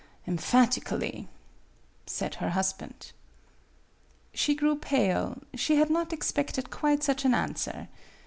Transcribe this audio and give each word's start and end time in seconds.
"Emphatically," 0.25 1.27
said 2.07 2.33
her 2.41 2.49
husband. 2.49 3.11
She 4.33 4.55
grew 4.55 4.75
pale; 4.75 5.37
she 5.53 5.75
had 5.75 5.91
not 5.91 6.11
expected 6.11 6.71
quite 6.71 7.03
such 7.03 7.23
an 7.23 7.35
answer. 7.35 7.87